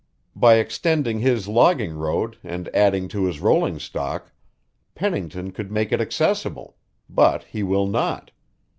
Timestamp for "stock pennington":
3.77-5.51